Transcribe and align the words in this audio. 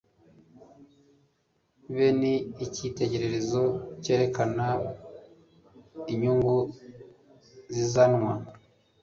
be 1.93 2.07
ni 2.19 2.33
icyitegererezo 2.65 3.63
cyerekana 4.03 4.67
inyungu 6.13 6.57
zizanwa 7.73 8.33